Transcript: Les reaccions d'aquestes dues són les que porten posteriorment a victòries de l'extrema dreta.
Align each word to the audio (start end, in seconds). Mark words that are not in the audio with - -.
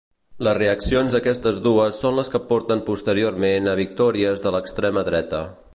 Les 0.45 0.55
reaccions 0.57 1.11
d'aquestes 1.15 1.59
dues 1.67 1.99
són 2.05 2.17
les 2.21 2.33
que 2.37 2.43
porten 2.53 2.83
posteriorment 2.91 3.73
a 3.75 3.79
victòries 3.83 4.45
de 4.47 4.55
l'extrema 4.57 5.11
dreta. 5.13 5.45